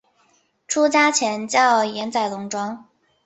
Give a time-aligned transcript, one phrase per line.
[0.67, 2.87] 出家前叫岩仔龙庄。